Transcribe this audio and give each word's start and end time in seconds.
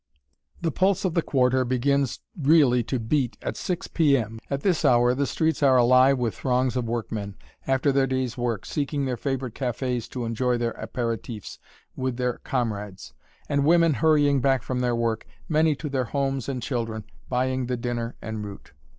The 0.61 0.71
pulse 0.71 1.05
of 1.05 1.13
the 1.13 1.21
Quarter 1.21 1.63
begins 1.63 2.21
really 2.35 2.81
to 2.85 2.97
beat 2.99 3.37
at 3.43 3.55
6 3.55 3.87
P.M. 3.89 4.39
At 4.49 4.61
this 4.61 4.83
hour 4.83 5.13
the 5.13 5.27
streets 5.27 5.61
are 5.61 5.77
alive 5.77 6.17
with 6.17 6.33
throngs 6.33 6.75
of 6.75 6.85
workmen 6.85 7.35
after 7.67 7.91
their 7.91 8.07
day's 8.07 8.35
work, 8.35 8.65
seeking 8.65 9.05
their 9.05 9.15
favorite 9.15 9.53
cafés 9.53 10.09
to 10.09 10.25
enjoy 10.25 10.57
their 10.57 10.73
apéritifs 10.73 11.59
with 11.95 12.17
their 12.17 12.39
comrades 12.39 13.13
and 13.47 13.63
women 13.63 13.93
hurrying 13.93 14.41
back 14.41 14.63
from 14.63 14.79
their 14.79 14.95
work, 14.95 15.27
many 15.47 15.75
to 15.75 15.87
their 15.87 16.05
homes 16.05 16.49
and 16.49 16.63
children, 16.63 17.03
buying 17.29 17.67
the 17.67 17.77
dinner 17.77 18.15
en 18.23 18.41
route. 18.41 18.71